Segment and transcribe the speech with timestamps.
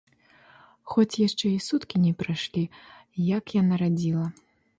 [0.93, 2.65] Хоць яшчэ і суткі не прайшлі,
[3.37, 4.27] як я нарадзіла.